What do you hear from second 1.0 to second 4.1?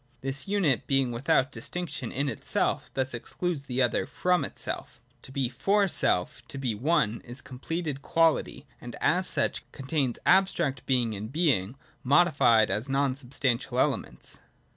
without dis tinction in itself, thus excludes the other